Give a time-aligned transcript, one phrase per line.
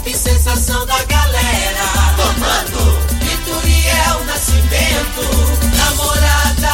[0.00, 1.80] equipe sensação da galera.
[2.16, 5.22] Comando Vitoriel Nascimento,
[5.76, 6.68] namorada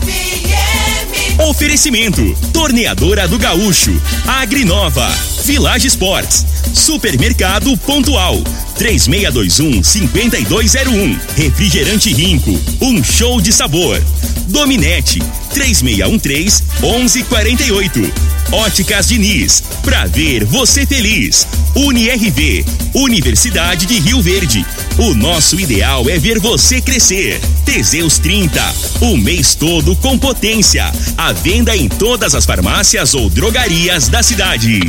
[0.00, 1.40] FM.
[1.48, 3.90] Oferecimento: Torneadora do Gaúcho,
[4.26, 5.08] Agrinova,
[5.44, 8.36] Village Sports, Supermercado Pontual,
[8.76, 14.02] 3621 5201, Refrigerante Rinco, um show de sabor.
[14.48, 15.20] Dominete,
[15.54, 18.30] 3613 1148.
[18.52, 21.46] Óticas Diniz, pra ver você feliz.
[21.74, 24.64] UniRV, Universidade de Rio Verde.
[24.98, 27.40] O nosso ideal é ver você crescer.
[27.64, 30.90] Teseus 30, o mês todo com potência.
[31.16, 34.80] A venda em todas as farmácias ou drogarias da cidade.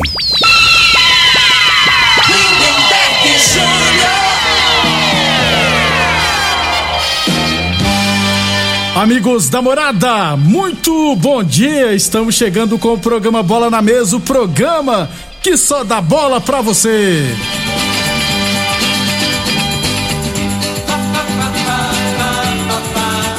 [9.02, 11.92] Amigos da morada, muito bom dia.
[11.92, 15.10] Estamos chegando com o programa Bola na Mesa o programa
[15.42, 17.26] que só dá bola pra você.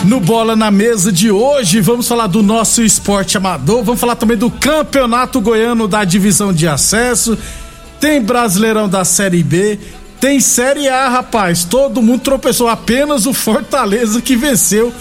[0.05, 4.37] No Bola na Mesa de hoje, vamos falar do nosso esporte amador, vamos falar também
[4.37, 7.39] do Campeonato Goiano da Divisão de Acesso,
[8.01, 9.79] tem Brasileirão da Série B,
[10.21, 11.63] tem Série A, rapaz.
[11.63, 14.93] Todo mundo tropeçou, apenas o Fortaleza que venceu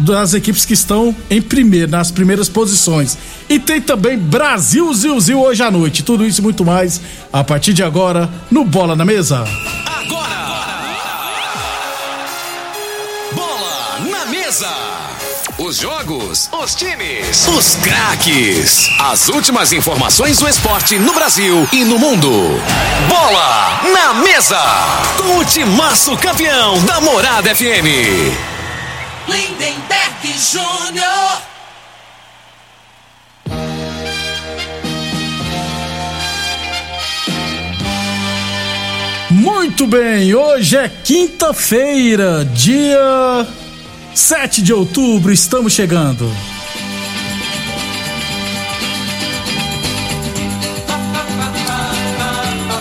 [0.00, 3.16] das equipes que estão em primeiro, nas primeiras posições.
[3.48, 6.02] E tem também Brasil Zil hoje à noite.
[6.02, 7.00] Tudo isso e muito mais
[7.32, 9.44] a partir de agora no Bola na Mesa.
[9.86, 10.40] Agora!
[13.32, 14.68] Bola na mesa!
[15.58, 18.88] Os jogos, os times, os craques.
[18.98, 22.30] As últimas informações do esporte no Brasil e no mundo.
[23.08, 24.60] Bola na mesa!
[25.18, 28.49] Com o timaço campeão da Morada FM.
[29.30, 31.42] Lindenberg Júnior.
[39.30, 43.46] Muito bem, hoje é quinta-feira, dia
[44.12, 46.28] 7 de outubro, estamos chegando.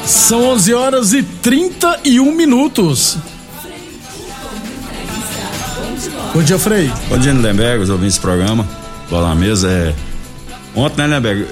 [0.06, 3.18] São 11 horas e 31 minutos.
[6.34, 6.92] Bom dia, Frei.
[7.10, 8.68] Bom dia, Lindenberg, os ouvintes do programa.
[9.10, 9.94] Bola na mesa é.
[10.76, 11.46] Ontem, né, Lindenberg?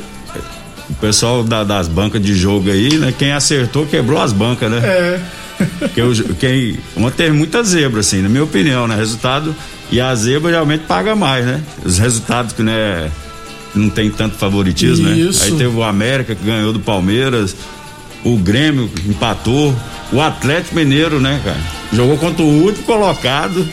[0.89, 3.13] O pessoal da- das bancas de jogo aí, né?
[3.17, 4.79] Quem acertou quebrou as bancas, né?
[4.83, 5.19] É.
[6.39, 8.95] Quem, ontem teve muita zebra, assim, na minha opinião, né?
[8.95, 9.55] Resultado.
[9.91, 11.61] E a zebra geralmente paga mais, né?
[11.83, 13.09] Os resultados que, né?
[13.75, 15.39] Não tem tanto favoritismo, Isso.
[15.41, 15.45] né?
[15.51, 17.55] Aí teve o América que ganhou do Palmeiras,
[18.23, 19.75] o Grêmio empatou,
[20.11, 21.59] o Atlético Mineiro, né, cara?
[21.91, 23.67] Jogou contra o último colocado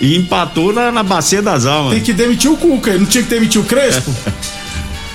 [0.00, 1.94] e empatou na, na Bacia das Almas.
[1.94, 4.12] Tem que demitir o Cuca, não tinha que demitir o Crespo?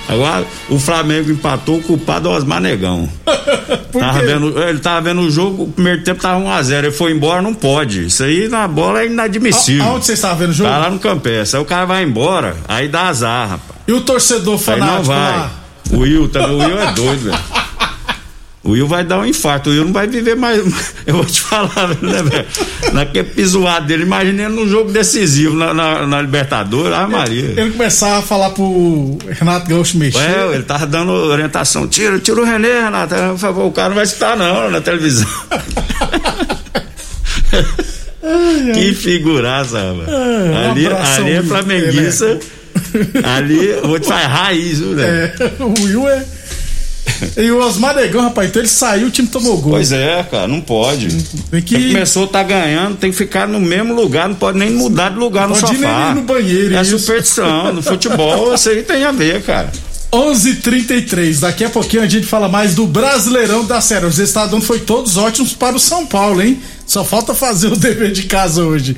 [0.09, 3.07] Agora, o Flamengo empatou, o culpado é o Osmar Negão.
[3.93, 4.25] Por Tava quê?
[4.25, 6.77] vendo, ele tava vendo o jogo, o primeiro tempo tava 1x0.
[6.79, 8.07] Ele foi embora, não pode.
[8.07, 9.83] Isso aí na bola é inadmissível.
[9.85, 10.69] A- Aonde você estava vendo o jogo?
[10.69, 11.57] Tá lá no Campestre.
[11.57, 13.79] Aí o cara vai embora, aí dá azar, rapaz.
[13.87, 15.31] E o torcedor Aí fanático não vai.
[15.37, 15.51] lá?
[15.91, 17.39] O Will também, o Will é doido, velho.
[18.63, 20.61] O Will vai dar um infarto, o Will não vai viver mais.
[21.07, 22.45] Eu vou te falar, né, velho?
[22.93, 27.55] Naquele pisoado dele, imagina ele num jogo decisivo na, na, na Libertadores, ah, Maria.
[27.57, 30.19] Ele começava a falar pro Renato Gaúcho mexer.
[30.19, 31.87] É, ele tava dando orientação.
[31.87, 33.15] Tira, tira o Renê, Renato.
[33.15, 35.27] Por favor, o cara não vai estar não na televisão.
[38.75, 40.05] que figuraça, mano.
[40.07, 42.39] um ali, abração, ali é flamenguista.
[43.23, 45.33] ali, eu vou te falar, raiz, viu, né?
[45.39, 46.23] É, o Will é.
[47.37, 49.71] E o Osmar Negão, rapaz, então ele saiu, o time tomou gol.
[49.73, 51.07] Pois é, cara, não pode.
[51.49, 55.09] Tem que- começou tá ganhando, tem que ficar no mesmo lugar, não pode nem mudar
[55.09, 55.99] de lugar no Pode sofá.
[56.03, 56.97] nem ir no banheiro, É isso.
[56.99, 59.71] superstição, no futebol isso aí tem a ver, cara.
[60.13, 61.39] 11:33.
[61.39, 64.05] Daqui a pouquinho a gente fala mais do Brasileirão da Série.
[64.05, 66.59] Os estados foi todos ótimos para o São Paulo, hein?
[66.85, 68.95] Só falta fazer o dever de casa hoje.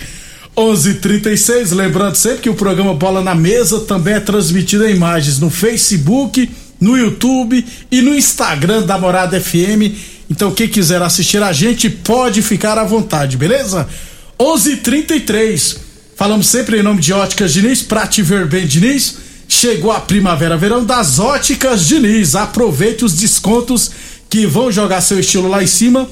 [0.58, 1.72] 11:36.
[1.72, 6.50] Lembrando sempre que o programa Bola na Mesa também é transmitido em imagens no Facebook,
[6.84, 9.96] no YouTube e no Instagram da Morada FM.
[10.30, 13.88] Então quem quiser assistir a gente pode ficar à vontade, beleza?
[14.38, 15.78] 11:33.
[16.18, 19.16] Falamos sempre em nome de Óticas Diniz, pra te ver bem, Diniz.
[19.48, 22.36] Chegou a primavera-verão das Óticas Diniz.
[22.36, 23.90] Aproveite os descontos
[24.30, 26.10] que vão jogar seu estilo lá em cima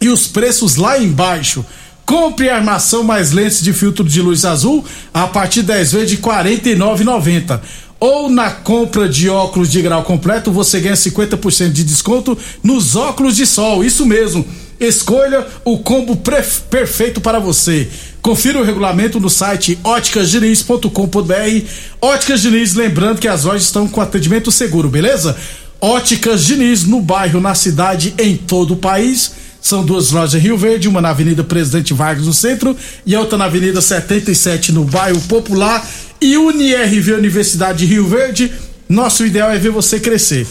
[0.00, 1.64] e os preços lá embaixo.
[2.06, 6.16] Compre armação mais lentes de filtro de luz azul a partir de 10 vezes de
[6.16, 7.60] R$ 49,90.
[7.98, 13.36] Ou na compra de óculos de grau completo, você ganha 50% de desconto nos óculos
[13.36, 13.82] de sol.
[13.82, 14.44] Isso mesmo.
[14.78, 17.88] Escolha o combo perfeito para você.
[18.20, 21.66] Confira o regulamento no site óticasdiniz.com.br.
[22.00, 25.34] Óticas Diniz, lembrando que as lojas estão com atendimento seguro, beleza?
[25.80, 29.32] Óticas Diniz, no bairro, na cidade, em todo o país.
[29.62, 33.38] São duas lojas em Rio Verde, uma na Avenida Presidente Vargas no centro e outra
[33.38, 35.84] na Avenida 77 no bairro Popular.
[36.20, 38.52] E UniRV Universidade de Rio Verde,
[38.88, 40.46] nosso ideal é ver você crescer.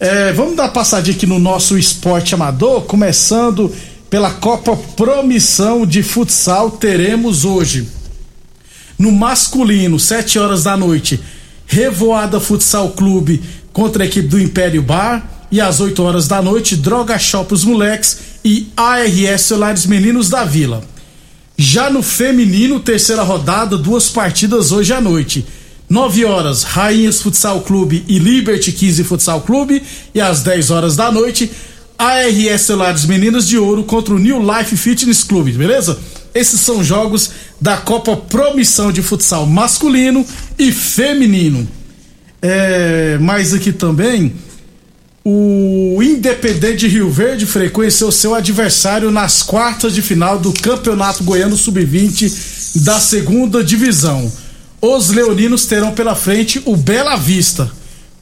[0.00, 3.72] É, vamos dar passadinha aqui no nosso esporte amador, começando
[4.10, 7.88] pela Copa Promissão de Futsal, teremos hoje
[8.98, 11.20] no masculino, 7 horas da noite,
[11.66, 13.42] Revoada Futsal Clube
[13.72, 15.36] contra a equipe do Império Bar.
[15.50, 20.44] E às 8 horas da noite, Droga Shop os Moleques e ARS Celulares Meninos da
[20.44, 20.82] Vila.
[21.60, 25.44] Já no feminino, terceira rodada, duas partidas hoje à noite.
[25.90, 29.82] 9 horas, Rainhas Futsal Clube e Liberty 15 Futsal Clube.
[30.14, 31.50] E às 10 horas da noite,
[31.98, 35.98] ARS Celulares Meninas de Ouro contra o New Life Fitness Clube, beleza?
[36.32, 40.24] Esses são jogos da Copa Promissão de Futsal masculino
[40.56, 41.66] e feminino.
[42.40, 44.32] É, mais aqui também,
[45.24, 51.56] o Independente de Rio Verde frequenciou seu adversário nas quartas de final do Campeonato Goiano
[51.56, 54.30] Sub-20 da segunda divisão.
[54.80, 57.70] Os leoninos terão pela frente o Bela Vista.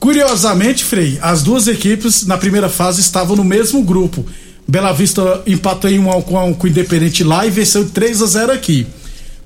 [0.01, 4.25] Curiosamente, Frei, as duas equipes na primeira fase estavam no mesmo grupo.
[4.67, 8.27] Bela Vista empatou em 1 um com, com o Independente lá e venceu 3 a
[8.27, 8.87] 0 aqui.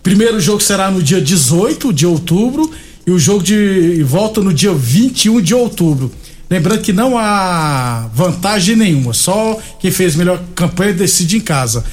[0.02, 2.70] Primeiro jogo será no dia 18 de outubro
[3.06, 6.10] e o jogo de volta no dia 21 de outubro.
[6.50, 11.84] Lembrando que não há vantagem nenhuma, só quem fez melhor campanha decide em casa.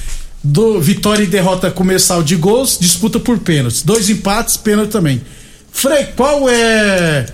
[0.42, 3.82] Do vitória e derrota comercial de gols, disputa por pênaltis.
[3.82, 5.22] Dois empates, pênalti também.
[5.70, 7.26] Frei, qual é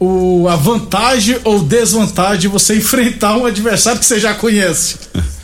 [0.00, 4.96] o, a vantagem ou desvantagem de você enfrentar um adversário que você já conhece?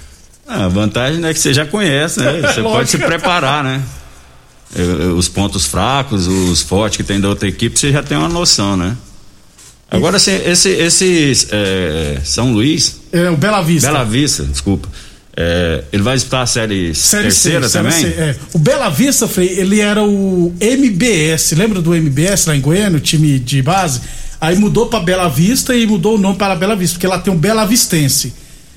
[0.52, 2.42] Ah, a vantagem é que você já conhece, né?
[2.52, 3.80] Você pode se preparar, né?
[5.16, 8.76] Os pontos fracos, os fortes que tem da outra equipe, você já tem uma noção,
[8.76, 8.96] né?
[9.90, 13.00] Agora, assim, esse, esse é, São Luís.
[13.12, 13.90] É o Bela Vista.
[13.90, 14.88] Bela Vista, desculpa.
[15.37, 17.92] É, ele vai disputar a série, série terceira C, também?
[17.92, 18.37] Série C, é.
[18.52, 21.52] O Bela Vista, Frei, ele era o MBS.
[21.52, 24.00] Lembra do MBS lá em Goiânia, o time de base?
[24.40, 27.32] Aí mudou para Bela Vista e mudou o nome para Bela Vista, porque lá tem
[27.32, 28.32] um Bela Vistense.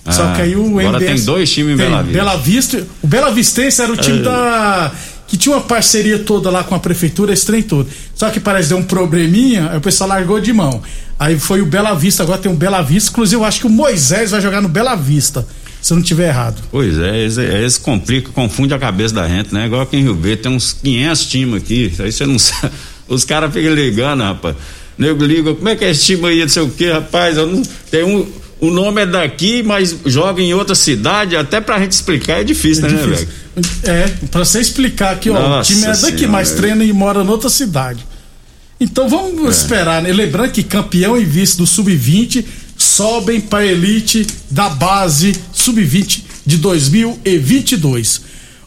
[0.05, 1.15] Ah, Só que aí o agora MBS.
[1.15, 2.17] tem dois times em Bela Vista.
[2.17, 2.87] Bela Vista.
[3.01, 4.23] O Bela Vistense era o time é.
[4.23, 4.91] da
[5.33, 7.89] que tinha uma parceria toda lá com a prefeitura, esse trem todo.
[8.13, 10.79] Só que parece deu um probleminha, aí o pessoal largou de mão.
[11.17, 13.09] Aí foi o Bela Vista, agora tem o Bela Vista.
[13.09, 15.43] Inclusive, eu acho que o Moisés vai jogar no Bela Vista,
[15.81, 16.61] se eu não tiver errado.
[16.69, 19.65] Pois é, eles, complica, confunde a cabeça da gente, né?
[19.65, 22.71] Igual aqui em Rio Verde, tem uns 500 times aqui, aí você não sabe.
[23.07, 24.55] Os caras ficam ligando, rapaz.
[24.99, 27.47] Nego liga, como é que é esse time aí, não sei o que, rapaz, eu
[27.47, 27.63] não.
[27.89, 28.31] Tem um
[28.63, 32.85] o nome é daqui, mas joga em outra cidade, até pra gente explicar é difícil,
[32.85, 33.27] é né, difícil.
[33.27, 33.69] velho?
[33.83, 37.21] É, pra você explicar aqui, ó, o time é daqui, senhora, mas treina e mora
[37.21, 38.05] em outra cidade.
[38.79, 39.49] Então vamos é.
[39.49, 40.13] esperar, né?
[40.13, 42.45] Lembrando que campeão e vice do Sub-20
[42.77, 48.21] sobem para elite da base Sub-20 de 2022.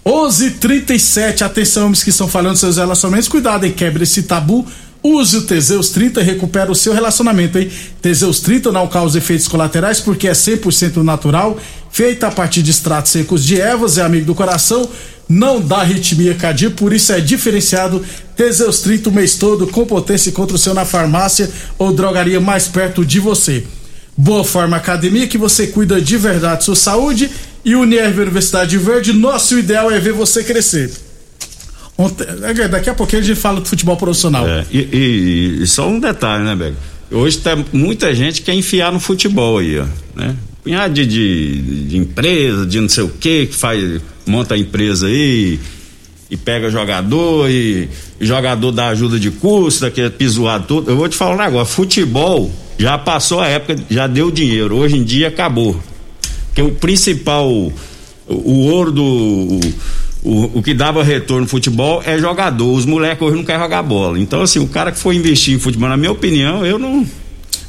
[0.04, 4.66] 11:37 atenção, homens que estão falando seus relacionamentos, cuidado e quebre esse tabu
[5.06, 7.70] Use o Teseus 30 e recupera o seu relacionamento, hein?
[8.03, 11.56] Teseus 30 não causa efeitos colaterais porque é 100% natural,
[11.93, 14.88] feita a partir de extratos secos de ervas, é amigo do coração,
[15.29, 18.05] não dá arritmia cardíaca, por isso é diferenciado.
[18.35, 21.49] Teseus 30 o mês todo com potência contra o seu na farmácia
[21.79, 23.64] ou drogaria mais perto de você.
[24.17, 27.31] Boa Forma Academia, que você cuida de verdade sua saúde.
[27.65, 31.06] E Unirv Universidade Verde, nosso ideal é ver você crescer.
[31.98, 34.46] Ontem, é, daqui a pouquinho a gente fala do futebol profissional.
[34.46, 36.76] É, e, e, e, só um detalhe, né, Bega?
[37.10, 40.36] Hoje tá muita gente quer enfiar no futebol aí, ó, né?
[40.62, 45.06] Punhado de, de, de, empresa, de não sei o que, que faz, monta a empresa
[45.06, 45.60] aí
[46.31, 47.88] e, e pega jogador e,
[48.20, 50.91] e, jogador dá ajuda de custo, daquele pisoado todo.
[50.91, 54.96] Eu vou te falar um negócio, futebol já passou a época, já deu dinheiro, hoje
[54.96, 55.81] em dia acabou.
[56.46, 57.72] Porque o principal, o,
[58.29, 59.05] o ouro do.
[59.05, 59.60] O,
[60.26, 62.72] o, o que dava retorno no futebol é jogador.
[62.72, 64.18] Os moleques hoje não querem jogar bola.
[64.18, 67.06] Então, assim, o cara que for investir em futebol, na minha opinião, eu não.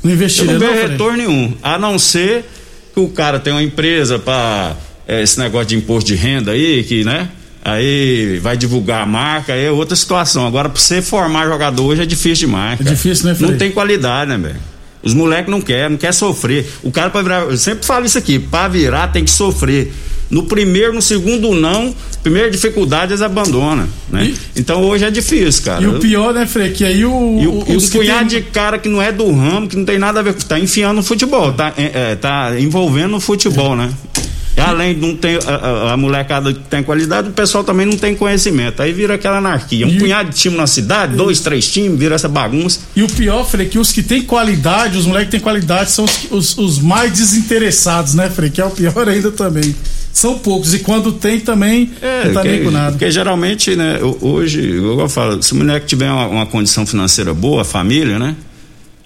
[0.04, 1.54] Não investiria, eu não vejo retorno nenhum.
[1.62, 2.46] A não ser
[2.94, 4.76] que o cara tenha uma empresa para
[5.08, 7.30] é, esse negócio de imposto de renda aí, que, né?
[7.64, 10.48] Aí vai divulgar a marca, aí é outra situação.
[10.48, 12.80] Agora, pra você formar jogador hoje é difícil demais.
[12.80, 13.52] É difícil, né, Frei?
[13.52, 14.60] Não tem qualidade, né, velho?
[15.04, 16.66] Os moleques não querem, não quer sofrer.
[16.82, 19.94] O cara para virar, eu sempre falo isso aqui, para virar tem que sofrer.
[20.30, 24.26] No primeiro, no segundo não, primeira dificuldade eles abandonam, né?
[24.26, 25.84] E, então hoje é difícil, cara.
[25.84, 27.40] E o pior, né, Frei, que aí o...
[27.42, 28.42] E o, o punhado tem...
[28.42, 30.98] de cara que não é do ramo, que não tem nada a ver, tá enfiando
[30.98, 33.90] no futebol, tá, é, é tá envolvendo no futebol, né?
[34.68, 38.16] Além de não ter a, a, molecada que tem qualidade, o pessoal também não tem
[38.16, 38.82] conhecimento.
[38.82, 39.86] Aí vira aquela anarquia.
[39.86, 42.80] Um e punhado de time na cidade, dois, três times, vira essa bagunça.
[42.96, 45.92] E o pior, Frei, é que os que têm qualidade, os moleques que têm qualidade,
[45.92, 48.50] são os, os, os mais desinteressados, né, Frei?
[48.50, 49.76] Que é o pior ainda também
[50.18, 50.74] são poucos.
[50.74, 52.92] E quando tem também, é, não tá que, nem com nada.
[52.92, 57.62] Porque geralmente, né, hoje, eu falo, se o moleque tiver uma, uma, condição financeira boa,
[57.62, 58.36] a família, né?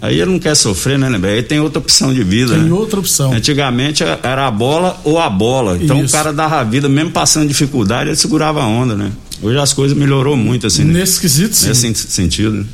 [0.01, 1.29] Aí ele não quer sofrer, né, né?
[1.29, 2.55] Aí tem outra opção de vida.
[2.55, 2.71] Tem né?
[2.71, 3.31] outra opção.
[3.31, 5.77] Antigamente era a bola ou a bola.
[5.79, 6.07] Então Isso.
[6.07, 9.11] o cara dava a vida, mesmo passando dificuldade, ele segurava a onda, né?
[9.43, 10.83] Hoje as coisas melhorou muito, assim.
[10.83, 10.99] Né?
[10.99, 11.67] Nesse quesito, sim.
[11.67, 12.51] Nesse sentido.
[12.51, 12.65] Né?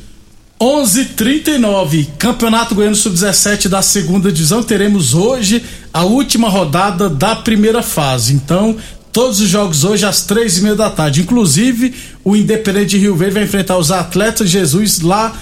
[0.59, 4.63] 11:39 Campeonato Goiano Sub-17 da segunda divisão.
[4.63, 8.33] Teremos hoje a última rodada da primeira fase.
[8.33, 8.75] Então,
[9.11, 11.21] todos os jogos hoje às três e meia da tarde.
[11.21, 11.93] Inclusive,
[12.23, 15.35] o Independente de Rio Verde vai enfrentar os Atletas Jesus lá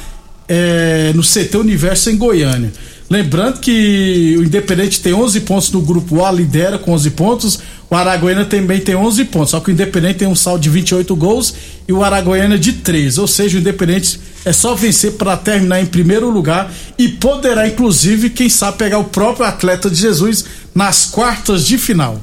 [0.47, 2.71] é, no CT Universo em Goiânia.
[3.09, 7.59] Lembrando que o Independente tem 11 pontos no grupo A, lidera com 11 pontos.
[7.87, 11.15] O Araguaína também tem 11 pontos, só que o Independente tem um saldo de 28
[11.15, 11.53] gols
[11.87, 13.19] e o Araguaína de 3.
[13.19, 18.31] Ou seja, o Independente é só vencer para terminar em primeiro lugar e poderá, inclusive,
[18.31, 22.19] quem sabe, pegar o próprio atleta de Jesus nas quartas de final.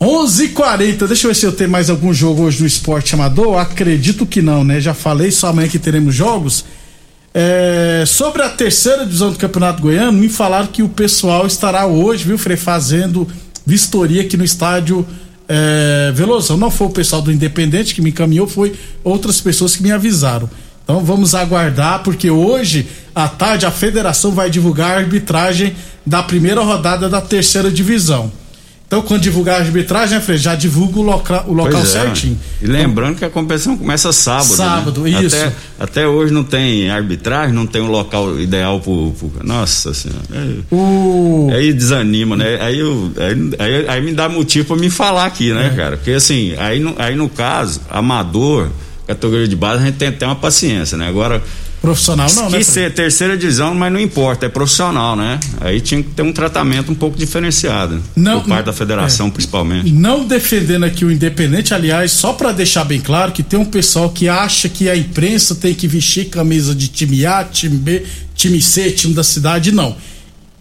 [0.00, 1.06] 11:40.
[1.06, 3.58] Deixa eu ver se eu tenho mais algum jogo hoje no esporte amador.
[3.58, 4.80] Acredito que não, né?
[4.80, 6.64] Já falei, só amanhã que teremos jogos.
[7.34, 12.24] É, sobre a terceira divisão do Campeonato Goiano, me falaram que o pessoal estará hoje,
[12.24, 13.28] viu, Frei, fazendo
[13.66, 15.06] vistoria aqui no estádio
[15.46, 16.56] é, Velozão.
[16.56, 20.48] Não foi o pessoal do Independente que me encaminhou, foi outras pessoas que me avisaram.
[20.82, 26.62] Então vamos aguardar, porque hoje à tarde a federação vai divulgar a arbitragem da primeira
[26.62, 28.32] rodada da terceira divisão.
[28.88, 31.84] Então, quando divulgar a arbitragem, né, Fred, já divulga o, loca, o local é.
[31.84, 32.40] certinho.
[32.62, 34.48] E lembrando que a competição começa sábado.
[34.48, 34.56] Né?
[34.56, 35.10] Sábado, né?
[35.10, 35.36] isso.
[35.36, 39.12] Até, até, hoje não tem arbitragem, não tem um local ideal pro.
[39.12, 40.22] pro nossa senhora.
[40.32, 41.50] É, o...
[41.52, 42.58] Aí desanima, né?
[42.62, 45.76] Aí, eu, aí, aí, aí, me dá motivo pra me falar aqui, né, é.
[45.76, 45.98] cara?
[45.98, 48.70] Porque assim, aí no, aí no caso, amador,
[49.06, 51.06] categoria de base, a gente tem que ter uma paciência, né?
[51.06, 51.42] Agora
[51.80, 52.58] Profissional não, né?
[52.58, 55.38] Que ser terceira divisão, mas não importa, é profissional, né?
[55.60, 58.02] Aí tinha que ter um tratamento um pouco diferenciado.
[58.16, 59.90] Não, por parte da federação, é, principalmente.
[59.92, 64.10] Não defendendo aqui o independente, aliás, só para deixar bem claro que tem um pessoal
[64.10, 68.04] que acha que a imprensa tem que vestir camisa de time A, time B,
[68.34, 69.96] time C, time da cidade, não.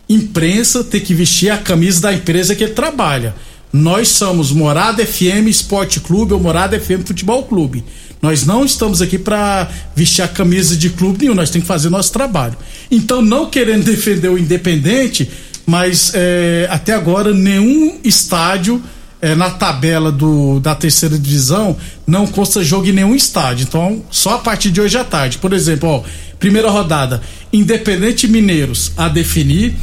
[0.08, 3.36] Imprensa tem que vestir a camisa da empresa que ele trabalha.
[3.74, 7.84] Nós somos Morada FM Esporte Clube ou Morada FM Futebol Clube.
[8.22, 11.90] Nós não estamos aqui para vestir a camisa de clube nenhum, nós temos que fazer
[11.90, 12.58] nosso trabalho.
[12.90, 15.30] Então, não querendo defender o Independente,
[15.66, 18.82] mas é, até agora nenhum estádio
[19.22, 23.66] é, na tabela do, da terceira divisão não consta jogo em nenhum estádio.
[23.68, 25.38] Então, só a partir de hoje à tarde.
[25.38, 26.04] Por exemplo, ó,
[26.40, 27.22] primeira rodada,
[27.52, 29.76] Independente Mineiros a definir.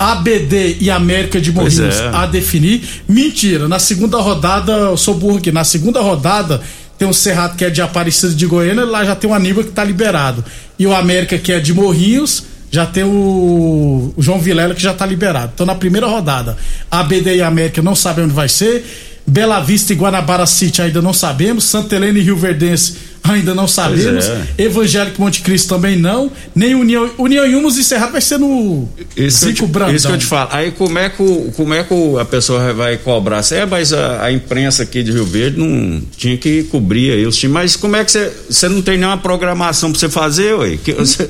[0.00, 2.08] ABD e América de Morrinhos é.
[2.14, 2.82] a definir.
[3.08, 6.62] Mentira, na segunda rodada, eu sou burro aqui, na segunda rodada
[6.98, 9.70] tem o Cerrado que é de Aparecida de Goiânia, lá já tem o Aníbal que
[9.70, 10.44] tá liberado.
[10.78, 15.06] E o América que é de Morrinhos, já tem o, João Vilela que já tá
[15.06, 15.52] liberado.
[15.54, 16.56] Então na primeira rodada,
[16.90, 18.84] a BD e a América não sabem onde vai ser.
[19.28, 21.64] Bela Vista e Guanabara City ainda não sabemos.
[21.64, 24.26] Santa Helena e Rio Verdense ainda não sabemos.
[24.26, 24.46] É.
[24.56, 26.30] Evangélico Monte Cristo também não.
[26.54, 29.94] Nem União, União e Humus e Cerrado vai ser no isso Zico Brandão.
[29.94, 30.48] Isso que eu te falo.
[30.50, 33.42] Aí como é que, como é que a pessoa vai cobrar?
[33.52, 37.36] É, mas a, a, imprensa aqui de Rio Verde não tinha que cobrir aí os
[37.36, 37.52] times.
[37.52, 40.78] Mas como é que você, você não tem nenhuma programação pra você fazer, ué?
[40.98, 41.28] Você,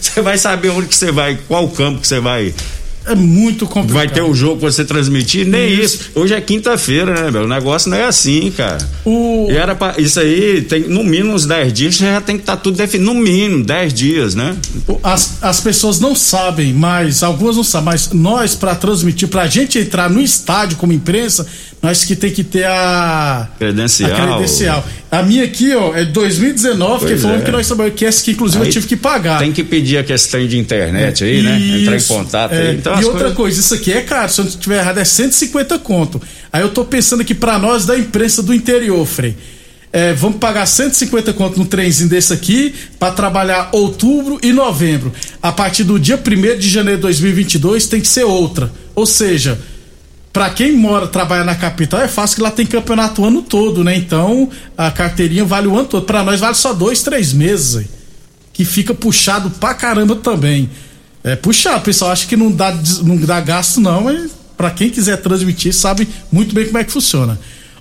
[0.00, 2.54] você vai saber onde que você vai, qual campo que você vai
[3.06, 3.94] é muito complicado.
[3.94, 5.46] Vai ter o um jogo pra você transmitir?
[5.46, 5.96] Nem isso.
[5.96, 6.10] isso.
[6.14, 7.42] Hoje é quinta-feira, né, meu?
[7.42, 8.78] O negócio não é assim, cara.
[9.04, 9.46] O...
[9.50, 12.56] E era pra, isso aí, tem no mínimo uns 10 dias, já tem que estar
[12.56, 13.12] tá tudo definido.
[13.12, 14.56] No mínimo, 10 dias, né?
[15.02, 19.78] As, as pessoas não sabem, mas algumas não sabem, mas nós, para transmitir, pra gente
[19.78, 21.46] entrar no estádio como imprensa,
[21.82, 24.10] nós que tem que ter a credencial.
[24.10, 24.84] A, credencial.
[25.18, 27.44] A minha aqui, ó, é 2019, pois que falando é.
[27.44, 29.38] que nós trabalhamos, que essa que inclusive aí eu tive que pagar.
[29.38, 31.80] Tem que pedir a questão de internet aí, né?
[31.80, 32.68] Entrar em contato é.
[32.68, 32.76] aí.
[32.76, 33.36] Então, e outra coisas...
[33.36, 36.20] coisa, isso aqui é caro, se eu não estiver errado, é 150 conto.
[36.52, 39.36] Aí eu tô pensando aqui para nós da imprensa do interior, Frei.
[39.92, 45.12] É, vamos pagar 150 conto no trenzinho desse aqui para trabalhar outubro e novembro.
[45.40, 48.72] A partir do dia 1 de janeiro de 2022 tem que ser outra.
[48.92, 49.56] Ou seja,
[50.34, 53.84] para quem mora, trabalha na capital, é fácil que lá tem campeonato o ano todo,
[53.84, 53.96] né?
[53.96, 56.04] Então a carteirinha vale o ano todo.
[56.04, 57.86] Para nós vale só dois, três meses,
[58.52, 60.68] que fica puxado pra caramba também.
[61.22, 65.18] É puxado, pessoal acha que não dá, não dá gasto, não, mas para quem quiser
[65.18, 67.38] transmitir, sabe muito bem como é que funciona.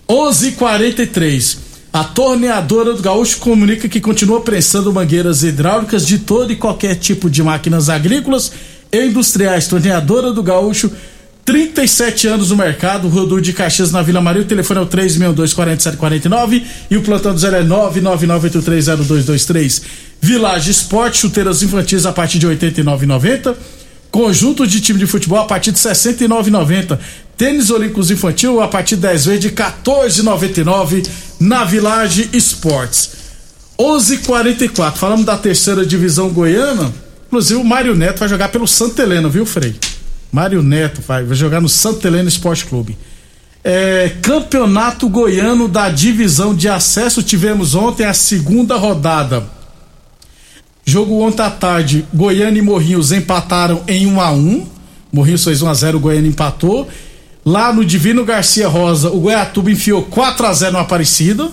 [0.07, 1.57] 11:43
[1.91, 7.31] A torneadora do Gaúcho comunica que continua prensando mangueiras hidráulicas de todo e qualquer tipo
[7.31, 8.51] de máquinas agrícolas
[8.91, 9.67] e industriais.
[9.67, 10.91] Torneadora do Gaúcho
[11.45, 14.43] 37 anos no mercado, Rodul de Caxias na Vila Maria.
[14.43, 19.81] O telefone é o 362-4749 e o plantão do zero é 999830223.
[20.21, 23.57] Village Esporte, chuteiras infantis a partir de R$ 89,90.
[24.09, 26.97] Conjunto de time de futebol a partir de R$ 69,90.
[27.35, 31.05] Tênis Olímpicos Infantil a partir de 10 vezes de R$ 14,99
[31.41, 33.09] na Village Esportes.
[33.77, 34.95] 11:44.
[34.95, 36.93] Falamos da terceira divisão goiana.
[37.27, 39.75] Inclusive o Mário Neto vai jogar pelo Santa Helena, viu, Frei?
[40.33, 42.97] Mário Neto vai, vai jogar no Santa Helena Esporte Clube.
[43.63, 49.43] É, campeonato Goiano da divisão de acesso tivemos ontem a segunda rodada.
[50.83, 54.67] Jogo ontem à tarde, Goiânia e Morrinhos empataram em 1 a 1.
[55.13, 56.89] Morrinhos fez 1 a 0, Goiânia empatou.
[57.45, 61.51] Lá no Divino Garcia Rosa, o Goiatuba enfiou 4 a 0 no Aparecida.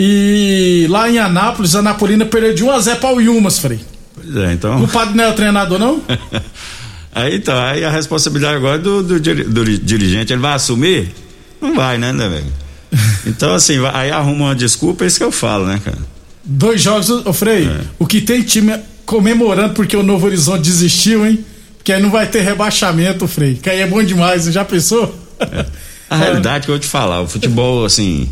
[0.00, 3.80] E lá em Anápolis, a Napolina perdeu de 1 a 0 para o Yumas, Frei.
[4.14, 4.82] Pois é, então.
[4.82, 6.00] O padre não é o treinador, não?
[7.14, 11.14] aí então, aí a responsabilidade agora é do, do, do dirigente, ele vai assumir?
[11.60, 12.46] Não vai, né, né, velho?
[13.26, 15.98] Então, assim, aí arruma uma desculpa, é isso que eu falo, né, cara?
[16.44, 17.66] Dois jogos, ô Frei.
[17.66, 17.80] É.
[17.98, 21.44] O que tem time comemorando porque o Novo Horizonte desistiu, hein?
[21.78, 23.54] Porque aí não vai ter rebaixamento, Frei.
[23.60, 25.14] Que aí é bom demais, já pensou?
[26.08, 28.28] A realidade que eu vou te falar, o futebol, assim,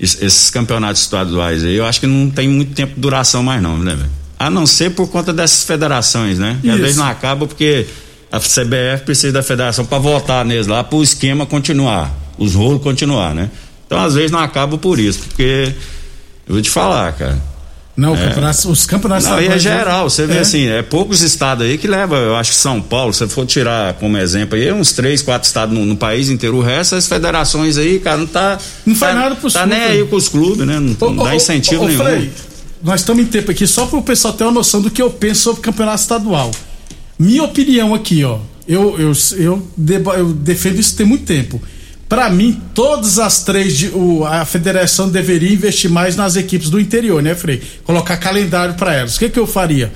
[0.00, 3.62] es- esses campeonatos estaduais aí, eu acho que não tem muito tempo de duração mais
[3.62, 4.10] não, né, velho?
[4.38, 6.58] A não ser por conta dessas federações, né?
[6.62, 7.86] Que às vezes não acaba porque
[8.30, 12.82] a CBF precisa da federação para votar neles lá, para o esquema continuar, os rolos
[12.82, 13.50] continuar, né?
[13.86, 15.72] Então, às vezes não acaba por isso, porque
[16.46, 17.50] eu vou te falar, cara.
[17.96, 20.40] Não, o campeonato- os campeonatos Não, e é estaduais, geral, você vê é.
[20.40, 23.92] assim, é poucos estados aí que leva, eu acho que São Paulo, se for tirar
[23.94, 27.76] como exemplo aí, uns três, quatro estados no, no país inteiro, o resto, as federações
[27.76, 28.58] aí, cara, não tá.
[28.86, 29.96] Não faz tá, nada pros Tá nem clubes.
[29.98, 30.78] aí com os clubes, né?
[30.78, 32.02] Não, Ô, não dá ô, incentivo ô, nenhum.
[32.04, 32.30] Frei,
[32.82, 35.10] nós estamos em tempo aqui só para o pessoal ter uma noção do que eu
[35.10, 36.50] penso sobre campeonato estadual.
[37.20, 38.38] Minha opinião aqui, ó.
[38.66, 39.68] Eu, eu, eu,
[40.16, 41.60] eu defendo isso tem muito tempo.
[42.08, 46.80] Para mim, todas as três, de- o- a federação deveria investir mais nas equipes do
[46.80, 47.60] interior, né, Frei?
[47.84, 49.16] Colocar calendário para elas.
[49.16, 49.92] O que, que eu faria?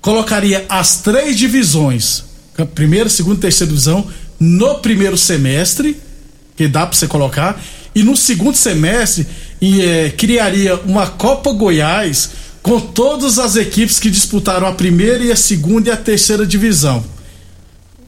[0.00, 2.24] Colocaria as três divisões,
[2.74, 4.06] primeira, segunda e terceira divisão,
[4.40, 5.96] no primeiro semestre,
[6.56, 7.62] que dá para você colocar,
[7.94, 9.26] e no segundo semestre
[9.60, 12.30] e, eh, criaria uma Copa Goiás
[12.62, 17.04] com todas as equipes que disputaram a primeira e a segunda e a terceira divisão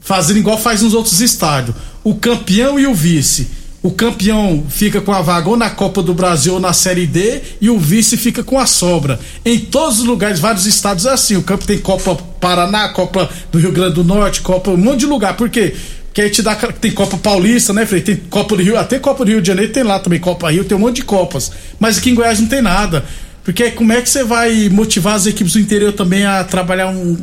[0.05, 1.75] fazendo igual faz nos outros estádios.
[2.03, 3.47] O campeão e o vice.
[3.81, 7.41] O campeão fica com a vaga ou na Copa do Brasil ou na Série D
[7.59, 9.19] e o vice fica com a sobra.
[9.43, 11.35] Em todos os lugares, vários estados é assim.
[11.35, 15.05] O campo tem Copa Paraná, Copa do Rio Grande do Norte, Copa, um monte de
[15.07, 15.35] lugar.
[15.35, 15.75] Por quê?
[16.05, 18.01] Porque aí te dá, tem Copa Paulista, né, Frei?
[18.01, 20.63] Tem Copa do Rio, até Copa do Rio de Janeiro tem lá também, Copa Rio,
[20.63, 21.51] tem um monte de Copas.
[21.79, 23.03] Mas aqui em Goiás não tem nada.
[23.45, 27.15] Porque como é que você vai motivar as equipes do interior também a trabalhar um,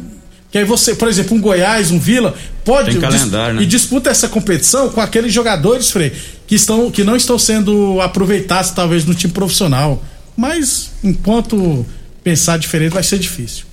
[0.52, 3.62] que aí você, por exemplo, um Goiás, um Vila, pode Tem calendário, né?
[3.62, 6.12] e disputa essa competição com aqueles jogadores, Frei,
[6.46, 10.04] que, estão, que não estão sendo aproveitados talvez no time profissional.
[10.36, 11.84] Mas enquanto
[12.22, 13.64] pensar diferente vai ser difícil.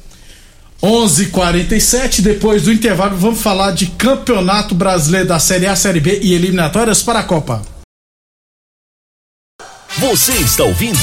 [0.81, 6.33] 11:47 depois do intervalo vamos falar de Campeonato Brasileiro da Série A, Série B e
[6.33, 7.62] eliminatórias para a Copa.
[9.97, 10.97] Você está ouvindo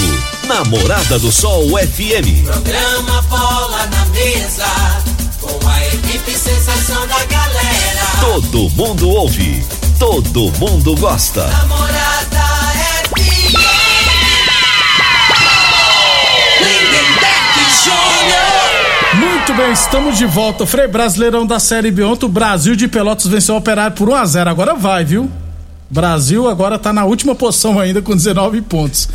[0.46, 2.44] Namorada do Sol FM.
[2.44, 4.64] Programa Bola na Mesa,
[5.40, 8.06] com a equipe sensação da galera.
[8.20, 9.66] Todo mundo ouve,
[9.98, 11.48] todo mundo gosta.
[11.48, 12.44] Namorada
[13.09, 13.56] FM.
[16.61, 19.30] Lindenberg Júnior.
[19.30, 20.64] Muito bem, estamos de volta.
[20.64, 22.04] Frei Brasileirão da Série B.
[22.04, 24.46] Ontem o Brasil de Pelotas venceu o Operário por 1x0.
[24.46, 25.28] Agora vai, viu?
[25.90, 29.09] Brasil agora tá na última posição ainda com 19 pontos.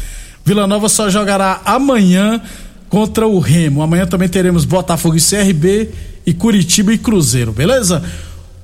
[0.52, 2.42] Vila Nova só jogará amanhã
[2.90, 3.82] contra o Remo.
[3.82, 5.90] Amanhã também teremos Botafogo e CRB
[6.26, 8.04] e Curitiba e Cruzeiro, beleza?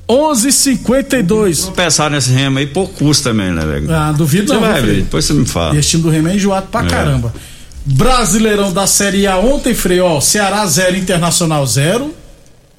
[0.10, 1.64] 11:52.
[1.64, 3.90] Vou pensar nesse remo aí, pouco custa também, né, velho?
[3.94, 4.60] Ah, duvido Você não.
[4.62, 5.76] vai depois você me fala.
[5.76, 6.90] E esse time do Remo é enjoado pra É.
[6.90, 7.34] caramba.
[7.86, 12.14] Brasileirão da Série A ontem, Frei, ó, Ceará 0, Internacional 0.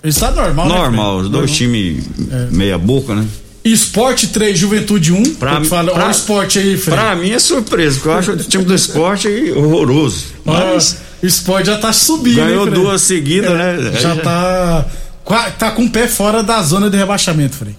[0.05, 1.25] Está normal, né, Normal, Frei?
[1.25, 2.05] os dois times
[2.53, 3.25] meia boca, né?
[3.73, 5.35] Esporte 3, Juventude 1.
[5.35, 6.97] Pra fala, pra- olha o esporte aí, Frei.
[6.97, 10.25] Pra mim é surpresa, porque eu acho o time do esporte horroroso.
[10.45, 12.37] Mas o esporte já tá subindo.
[12.37, 13.93] ganhou hein, duas seguidas, né?
[14.01, 14.87] Já tá.
[15.25, 17.75] qua- Tá com o pé fora da zona de rebaixamento, Frei.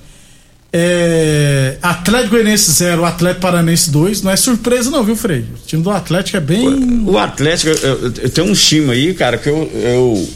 [0.71, 4.21] É, Atlético Goianiense 0, Atlético Paranense 2.
[4.21, 5.39] Não é surpresa, não, viu, Frei?
[5.39, 7.03] O time do Atlético é bem.
[7.07, 9.69] O Atlético, eu, eu, eu tenho um time aí, cara, que eu.
[9.73, 10.29] eu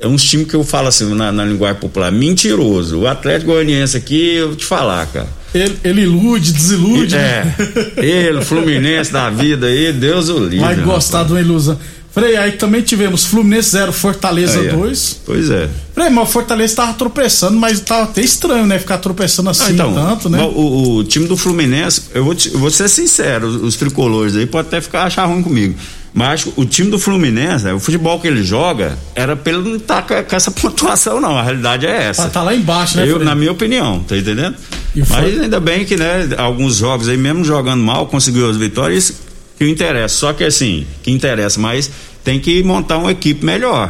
[0.00, 2.98] é uns time que eu falo assim na, na linguagem popular, mentiroso.
[3.00, 5.26] O Atlético Goianiense aqui, eu vou te falar, cara.
[5.54, 7.14] Ele, ele ilude, desilude.
[7.16, 7.54] É, né?
[7.96, 10.58] ele, o Fluminense da vida aí, Deus o livre.
[10.58, 11.26] Vai gostar rapaz.
[11.28, 11.78] de uma ilusão.
[12.10, 14.76] Frei, aí também tivemos Fluminense 0, Fortaleza Aí, ó.
[14.76, 15.20] 2.
[15.24, 15.68] Pois é.
[15.94, 18.78] Frei, mas o Fortaleza tava tropeçando, mas tava até estranho, né?
[18.78, 20.42] Ficar tropeçando assim Ah, então, tanto, né?
[20.42, 24.46] o, o time do Fluminense, eu vou, te- vou ser sincero, os, os tricolores aí
[24.46, 25.74] podem até ficar achar ruim comigo.
[26.18, 29.76] Mas o time do Fluminense, né, o futebol que ele joga, era pra ele não
[29.76, 31.38] estar com, com essa pontuação, não.
[31.38, 32.24] A realidade é essa.
[32.24, 34.56] Tá, tá lá embaixo, né, Eu, na minha opinião, tá entendendo?
[34.96, 39.14] Mas ainda bem que, né, alguns jogos aí, mesmo jogando mal, conseguiu as vitórias,
[39.56, 40.16] que interessa.
[40.16, 41.88] Só que assim, que interessa, mas
[42.24, 43.88] tem que montar uma equipe melhor.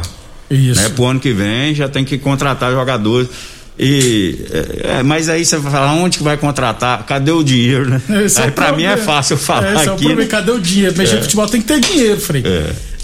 [0.51, 0.79] Isso.
[0.79, 0.89] Né?
[0.89, 3.27] Pro ano que vem já tem que contratar jogadores.
[3.79, 7.05] E, é, é, mas aí você vai falar onde que vai contratar?
[7.05, 8.01] Cadê o dinheiro, né?
[8.25, 10.03] Esse é aí o pra mim é fácil eu falar Esse é o aqui.
[10.03, 10.27] problema, né?
[10.27, 10.97] cadê o dinheiro?
[10.97, 12.43] Mexer com futebol tem que ter dinheiro, Frei.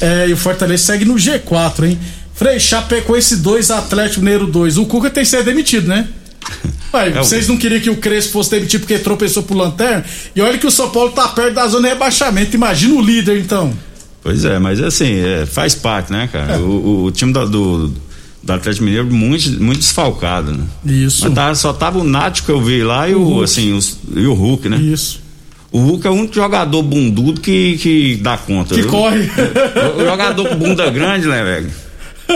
[0.01, 0.27] É.
[0.27, 1.99] e o Fortaleza segue no G4, hein?
[2.33, 4.77] Frei, Chapecoense 2, Atlético Mineiro 2.
[4.77, 6.05] O Cuca tem que ser demitido, né?
[6.93, 10.03] Ué, É vocês não queriam que o Crespo fosse demitido porque tropeçou pro Lanterna?
[10.35, 12.53] E olha que o São Paulo tá perto da zona de rebaixamento.
[12.53, 13.73] Imagina o líder, então.
[14.21, 16.27] Pois é, mas assim, é, faz parte, né, É.
[16.27, 16.59] cara?
[16.59, 17.93] O, o- o time do, do,
[18.45, 20.63] do Atlético Mineiro muito, muito desfalcado, né?
[20.85, 21.25] Isso.
[21.25, 23.43] Mas tá- só tava o Nath que eu vi lá e o, Hulk.
[23.43, 24.77] assim, os- e o Hulk, né?
[24.77, 25.19] Isso.
[25.71, 28.73] O Hulk é o único jogador bundudo que, que dá conta.
[28.75, 28.89] Que viu?
[28.91, 29.23] corre.
[29.97, 31.69] O, o jogador com bunda grande, né, velho?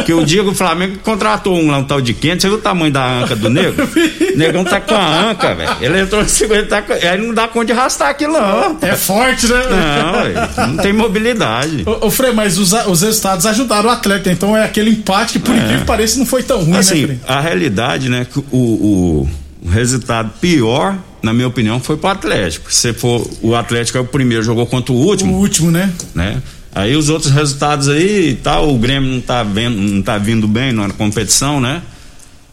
[0.06, 2.58] Que o dia que o Flamengo contratou um lá, um tal de quente, você viu
[2.58, 3.82] o tamanho da anca do nego?
[3.84, 3.89] O
[4.38, 5.75] negão tá com a anca, velho.
[5.82, 8.78] Ele entrou no segundo, ele tá com, aí não dá conta de arrastar aquilo, não.
[8.82, 9.62] É forte, né?
[9.69, 10.67] Não, velho.
[10.73, 11.84] Não tem mobilidade.
[11.86, 15.39] Ô, ô Frei, mas os, os resultados ajudaram o Atleta, então é aquele empate que,
[15.39, 17.19] por incrível que pareça, não foi tão ruim, né, Assim, Frei?
[17.28, 19.30] a realidade, né, que o, o,
[19.65, 22.71] o resultado pior, na minha opinião, foi pro Atlético.
[22.73, 25.91] Se for o Atlético é o primeiro, jogou contra o O último, último, né?
[26.13, 26.41] né?
[26.73, 30.71] Aí os outros resultados aí, tal, o Grêmio não tá vendo, não tá vindo bem
[30.71, 31.82] na competição, né?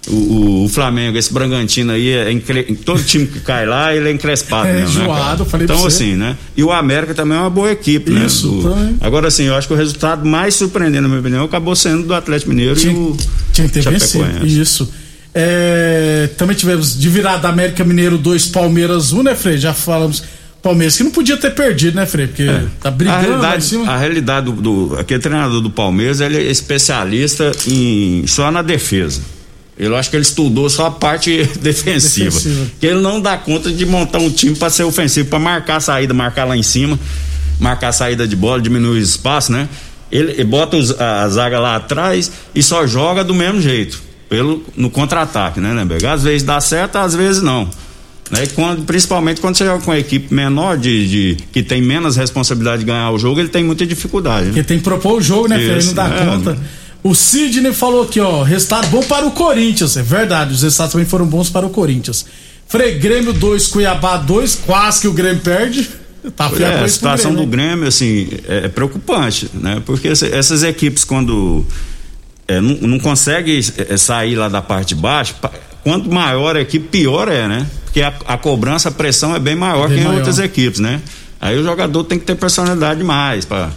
[0.09, 2.63] O, o- o Flamengo, esse Bragantino aí, é encre...
[2.85, 5.51] todo time que cai lá, ele é encrespado É, mesmo, né, enjoado, cara?
[5.51, 6.37] falei Então, assim, né?
[6.57, 8.63] E o América também é uma boa equipe, Isso, né?
[8.63, 8.97] também.
[9.01, 12.15] Agora, assim, eu acho que o resultado mais surpreendente, na minha opinião, acabou sendo do
[12.15, 13.17] Atlético Mineiro Tinha, e o
[13.53, 14.47] tinha que ter vencido.
[14.47, 14.89] Isso.
[15.35, 19.59] É, também tivemos de virada América Mineiro 2, Palmeiras 1, né, Frei?
[19.59, 20.23] Já falamos.
[20.67, 22.27] Palmeiras que não podia ter perdido, né, Frei?
[22.27, 22.47] Porque
[22.81, 23.91] tá A brigando lá em realidade, cima.
[23.91, 29.21] a realidade do, do aquele treinador do Palmeiras, ele é especialista em só na defesa.
[29.79, 32.31] Eu acho que ele estudou só a parte defensiva.
[32.31, 32.67] Defensiva.
[32.81, 35.81] Que ele não dá conta de montar um time para ser ofensivo, para marcar a
[35.81, 36.99] saída, marcar lá em cima,
[37.61, 39.69] marcar a saída de bola, diminuir o espaço, né?
[40.11, 44.65] Ele, ele bota os- a zaga lá atrás e só joga do mesmo jeito, pelo
[44.77, 46.05] no contra-ataque, né, Lemberg?
[46.07, 47.69] Às vezes dá certo, às vezes não.
[48.31, 48.47] Né?
[48.55, 52.81] Quando, principalmente quando você joga com uma equipe menor, de, de- que tem menos responsabilidade
[52.81, 54.47] de ganhar o jogo, ele tem muita dificuldade.
[54.47, 54.53] Né?
[54.53, 55.71] Porque tem que propor o jogo, né, Frei?
[55.71, 56.25] Não Isso, dá é.
[56.25, 56.59] conta.
[57.05, 59.97] O Sidney falou aqui, ó, resultado bom para o Corinthians.
[59.97, 62.27] É verdade, os resultados também foram bons para o Corinthians.
[62.67, 65.89] Frei, Grêmio 2, Cuiabá 2, quase que o Grêmio perde.
[66.35, 67.51] Tá É, a situação Grêmio, do?
[67.57, 69.81] Grêmio, assim, é, é preocupante, né?
[69.87, 71.65] Porque essa- essas equipes, quando
[72.49, 75.37] é, não, não conseguem é, sair lá da parte de baixo,
[75.87, 77.65] quanto maior a equipe, pior é, né?
[77.85, 80.19] Porque a, a cobrança, a pressão é bem maior Bem que em maior.
[80.19, 81.01] outras equipes, né?
[81.41, 83.71] Aí o jogador tem que ter personalidade mais para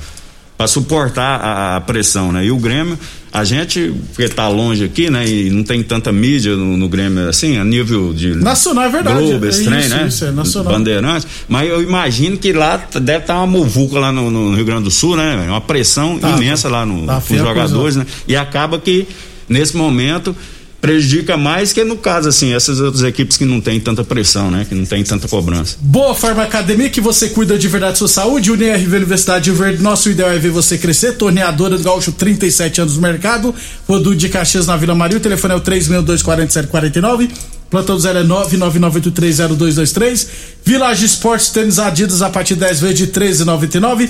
[0.58, 2.44] para suportar a, a pressão, né?
[2.46, 3.00] E o Grêmio,
[3.32, 5.26] a gente, porque tá longe aqui, né?
[5.26, 9.22] E não tem tanta mídia no, no Grêmio, assim, a nível de Nacional, é verdade.
[9.24, 10.06] Globo, É trem, né?
[10.10, 10.74] isso, é nacional.
[10.74, 11.26] Bandeirantes.
[11.48, 14.92] Mas eu imagino que lá deve estar uma muvuca lá no, no Rio Grande do
[14.92, 15.46] Sul, né?
[15.48, 18.06] Uma pressão Tá, imensa lá no, tá nos jogadores, né?
[18.28, 19.08] E acaba que,
[19.48, 20.36] nesse momento,
[20.82, 24.66] prejudica mais que no caso, assim, essas outras equipes que não tem tanta pressão, né?
[24.68, 25.76] Que não tem tanta cobrança.
[25.82, 28.52] Boa Forma Academia, que você cuida de verdade da sua saúde.
[28.52, 31.14] UniRV Universidade de Verde, nosso ideal é ver você crescer.
[31.14, 33.54] Torneadora do Gaúcho, 37 anos no mercado.
[33.88, 35.18] Rodul de Caxias na Vila Maria.
[35.18, 37.30] O telefone é o 3624749.
[37.70, 40.28] Plantão do zero é 999830223.
[40.64, 44.10] Village Esportes, tênis Adidas a partir de 10 vezes de 13,99.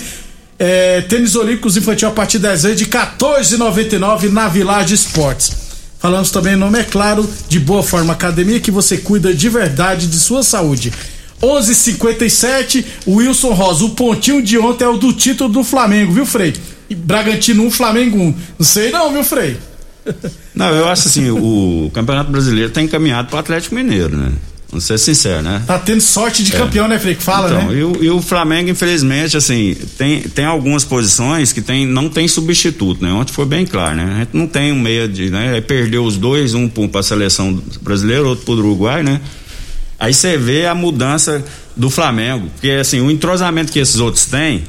[0.58, 5.69] É, tênis Olímpicos Infantil a partir de 10 vezes de 14,99 na Village Esportes.
[6.00, 10.18] Falamos também, nome é claro, de Boa Forma Academia, que você cuida de verdade de
[10.18, 10.94] sua saúde.
[11.42, 13.86] 11:57 Wilson Rosa.
[13.86, 16.54] O pontinho de ontem é o do título do Flamengo, viu, Frei?
[16.90, 18.36] Bragantino 1, Flamengo 1.
[18.60, 19.58] Não sei não, viu, Frei?
[20.56, 24.32] Não, eu acho assim, o Campeonato Brasileiro está encaminhado para o Atlético Mineiro, né?
[24.72, 25.64] Vamos ser sincero, né?
[25.66, 27.16] Tá tendo sorte de campeão, né, Frei?
[27.16, 27.80] Que fala, então, né?
[27.80, 32.28] e, o, e o Flamengo, infelizmente, assim, tem, tem algumas posições que tem, não tem
[32.28, 33.12] substituto, né?
[33.12, 34.14] Ontem foi bem claro, né?
[34.16, 35.54] A gente não tem um meia de, né?
[35.56, 39.20] Aí perdeu os dois, um para a seleção brasileira, outro para o Uruguai, né?
[40.00, 41.44] Aí você vê a mudança
[41.76, 44.64] do Flamengo, porque assim, o entrosamento que esses outros têm,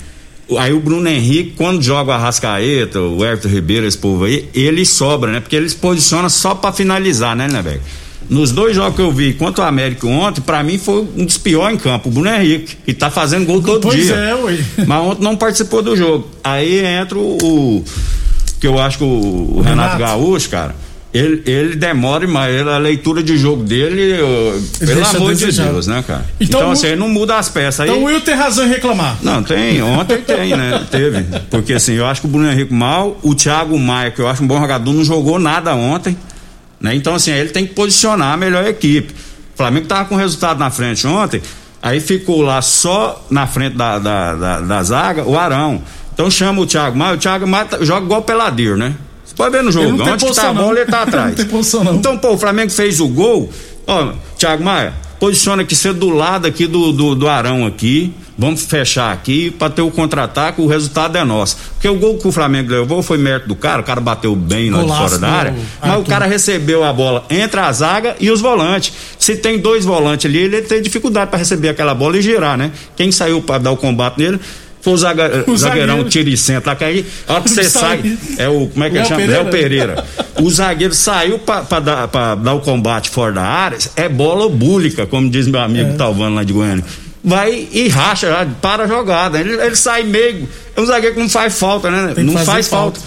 [0.59, 4.87] aí o Bruno Henrique, quando joga o Arrascaeta, o Everton Ribeiro, esse povo aí, ele
[4.87, 5.41] sobra, né?
[5.41, 7.83] Porque eles posicionam só para finalizar, né, né, velho?
[8.31, 11.37] Nos dois jogos que eu vi contra o América ontem, pra mim foi um dos
[11.37, 12.09] piores em campo.
[12.09, 14.15] O Bruno Henrique, que tá fazendo gol todo Pois dia.
[14.15, 14.57] é, ué.
[14.87, 16.29] Mas ontem não participou do jogo.
[16.45, 17.37] Aí entra o.
[17.43, 17.85] o-
[18.61, 19.99] que eu acho que o, o Renato, Renato.
[19.99, 20.77] Gaúcho, cara.
[21.13, 25.51] Ele, ele demora mais, ele- a leitura de jogo dele, eu- pelo amor de.
[25.51, 26.25] Deus, né, cara?
[26.41, 27.81] Então, Então, assim, ele não muda as peças.
[27.81, 29.17] Aí, Então o Will tem razão em reclamar.
[29.23, 30.87] não, tem, ontem tem, né?
[30.89, 31.25] Teve.
[31.51, 34.45] Porque assim, eu acho que o Bruno Henrique mal, o Thiago Maia, que eu acho
[34.45, 36.17] um bom jogador, não jogou nada ontem.
[36.81, 36.95] Né?
[36.95, 39.13] Então, assim, ele tem que posicionar a melhor equipe.
[39.55, 41.43] O Flamengo tava com resultado na frente ontem,
[41.83, 45.83] aí ficou lá só na frente da, da, da, da zaga o Arão.
[46.15, 48.95] Então chama o Thiago Maia, o Thiago Maia tá- joga igual peladeiro, né?
[49.25, 50.77] Você pode ver no jogo, onde que tá posição, a bola, não.
[50.77, 51.29] ele tá atrás.
[51.29, 51.95] Não tem posição, não.
[51.97, 53.51] Então, pô, o Flamengo fez o gol.
[53.87, 58.13] Ó, Thiago Maia, posiciona aqui, você do lado aqui do, do, do Arão aqui.
[58.39, 61.59] Vamos fechar aqui pra ter o contra-ataque, o resultado é nosso.
[61.75, 64.71] Porque o gol que o Flamengo levou foi mérito do cara, o cara bateu bem
[64.71, 65.55] lá de fora da área.
[65.79, 68.95] Mas o cara recebeu a bola entre a zaga e os volantes.
[69.19, 72.73] Se tem dois volantes ali, ele tem dificuldade pra receber aquela bola e girar, né?
[72.97, 74.41] Quem saiu pra dar o combate nele
[74.81, 76.09] foi o, zaga, O zagueirão zagueiro.
[76.11, 78.19] tira e senta lá, que aí, a hora que você Sai.
[78.39, 79.21] é o, como é que Léo chama?
[79.21, 79.43] Pereira.
[79.43, 80.05] Léo Pereira.
[80.41, 84.49] O zagueiro saiu pra, pra dar, pra dar o combate fora da área, é bola
[84.49, 85.65] búlica, como diz meu É.
[85.65, 86.85] amigo Talvano lá de Goiânia.
[87.23, 89.39] Vai e racha, já, para a jogada.
[89.39, 90.49] Ele, ele sai meio.
[90.75, 92.13] É um zagueiro que não faz falta, né?
[92.15, 92.99] Tem Não faz falta.
[92.99, 93.01] falta.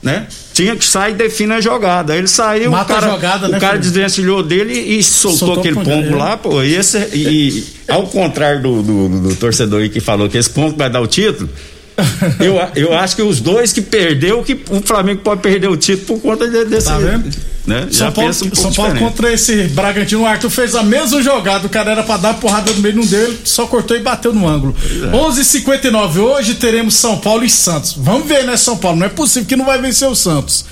[0.00, 0.28] Né?
[0.58, 2.16] Tinha que sair e define a jogada.
[2.16, 3.82] Ele saiu, Mata o cara, jogada, o né, cara filho?
[3.84, 6.62] desvencilhou dele e soltou, Soltou aquele pombo lá, pô.
[6.64, 10.50] E, esse, e, ao contrário do, do, do- do torcedor aí que falou que esse
[10.50, 11.48] pombo vai dar o título,
[12.40, 16.18] eu, eu acho que os dois que perdeu, que o Flamengo pode perder o título
[16.18, 16.88] por conta de- desse.
[16.88, 17.30] Tá vendo?
[17.68, 17.86] Né?
[17.90, 18.98] São Paulo, um São Paulo diferente.
[18.98, 22.72] contra esse Bragantino, o Arthur fez a mesma jogada, o cara era pra dar porrada
[22.72, 24.74] no meio, não deu, ele só cortou e bateu no ângulo.
[25.12, 25.14] é.
[25.14, 27.94] 11:59 hoje teremos São Paulo e Santos.
[27.96, 28.98] Vamos ver, né, São Paulo?
[28.98, 30.64] Não é possível que não vai vencer o Santos.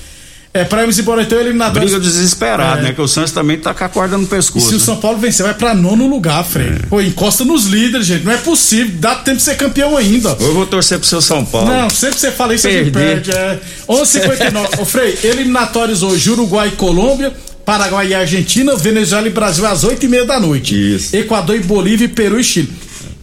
[0.59, 1.87] É pra irmos embora então eliminatório.
[1.87, 2.83] Briga desesperado, É.
[2.83, 2.93] né?
[2.93, 4.67] Que o Santos também tá com a corda no E pescoço.
[4.69, 4.83] se o né?
[4.85, 6.73] São Paulo vencer, vai pra nono lugar, Frei.
[6.89, 8.25] Pô, encosta nos líderes, gente.
[8.25, 8.95] Não é possível.
[8.99, 10.35] Dá tempo de ser campeão ainda.
[10.39, 11.67] Eu vou torcer pro seu São Paulo.
[11.67, 13.31] Não, sempre que você fala isso, a gente perde.
[13.31, 13.59] É.
[13.87, 14.81] 11:59.
[14.81, 17.31] Ô, Frei, eliminatórios hoje: Uruguai e Colômbia,
[17.65, 20.73] Paraguai e Argentina, Venezuela e Brasil às 8 e meia da noite.
[20.95, 21.15] Isso.
[21.15, 22.71] Equador e Bolívia, Peru e Chile.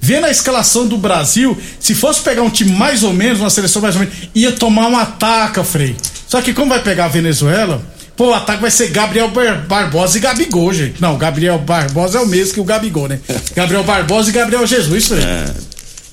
[0.07, 3.81] Vendo a escalação do Brasil, se fosse pegar um time mais ou menos, uma seleção
[3.81, 5.97] mais ou menos, ia tomar um ataque, Frei.
[6.29, 7.81] Só que como vai pegar a Venezuela,
[8.15, 11.01] pô, o ataque vai ser Gabriel Bar- Barbosa e Gabigol, gente.
[11.01, 13.19] Não, Gabriel Barbosa é o mesmo que o Gabigol, né?
[13.57, 15.25] Gabriel Barbosa e Gabriel Jesus, Frei.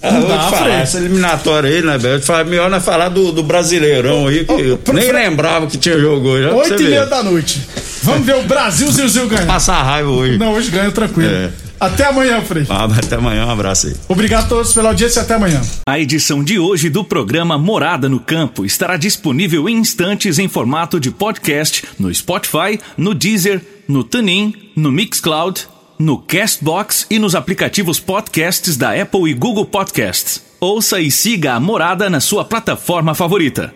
[0.03, 3.31] Ah, Não dá, te falar, essa eliminatória aí, né, te falo, Melhor nós falar do,
[3.33, 6.47] do Brasileirão aí, que pro- nem lembrava que tinha jogo hoje.
[6.47, 7.61] Oito e meia da noite.
[8.03, 9.45] Vamos ver o Brasil e o Zil ganhar.
[9.45, 10.37] Passar raiva hoje.
[10.39, 11.29] Não, hoje ganha tranquilo.
[11.29, 11.49] É.
[11.81, 12.63] Até amanhã, Frei.
[12.69, 13.95] Ah, até amanhã, um abraço aí.
[14.07, 15.59] Obrigado a todos pela audiência e até amanhã.
[15.89, 20.99] A edição de hoje do programa Morada no Campo estará disponível em instantes em formato
[20.99, 25.67] de podcast no Spotify, no Deezer, no TuneIn, no Mixcloud,
[25.97, 30.43] no Castbox e nos aplicativos podcasts da Apple e Google Podcasts.
[30.59, 33.73] Ouça e siga a Morada na sua plataforma favorita.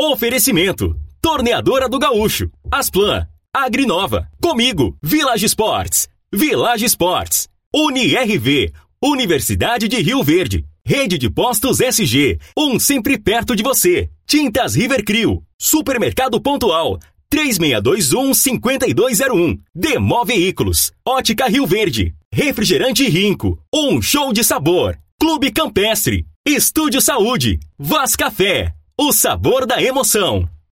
[0.00, 10.20] Oferecimento: Torneadora do Gaúcho, Asplan, Agrinova, Comigo, Village Sports, Village Sports, UniRV, Universidade de Rio
[10.24, 14.10] Verde, Rede de Postos SG, um sempre perto de você.
[14.26, 16.98] Tintas Rivercrio, Supermercado Pontual,
[17.32, 19.60] 3621-5201.
[19.72, 24.98] Demo Veículos, Ótica Rio Verde, Refrigerante Rinco, um show de sabor.
[25.20, 30.48] Clube Campestre, Estúdio Saúde, Vaz Café, o sabor da emoção.